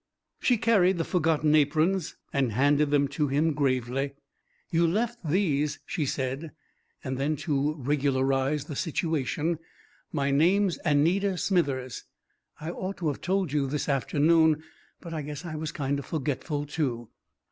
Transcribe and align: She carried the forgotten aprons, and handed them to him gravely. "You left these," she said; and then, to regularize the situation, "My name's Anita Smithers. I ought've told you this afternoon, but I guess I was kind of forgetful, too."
She 0.39 0.57
carried 0.57 0.97
the 0.97 1.03
forgotten 1.03 1.53
aprons, 1.53 2.15
and 2.33 2.53
handed 2.53 2.89
them 2.89 3.07
to 3.09 3.27
him 3.27 3.53
gravely. 3.53 4.13
"You 4.71 4.87
left 4.87 5.19
these," 5.23 5.77
she 5.85 6.07
said; 6.07 6.53
and 7.03 7.19
then, 7.19 7.35
to 7.45 7.75
regularize 7.75 8.65
the 8.65 8.75
situation, 8.75 9.59
"My 10.11 10.31
name's 10.31 10.79
Anita 10.83 11.37
Smithers. 11.37 12.05
I 12.59 12.71
ought've 12.71 13.21
told 13.21 13.53
you 13.53 13.67
this 13.67 13.87
afternoon, 13.87 14.63
but 15.01 15.13
I 15.13 15.21
guess 15.21 15.45
I 15.45 15.53
was 15.55 15.71
kind 15.71 15.99
of 15.99 16.05
forgetful, 16.07 16.65
too." 16.65 17.11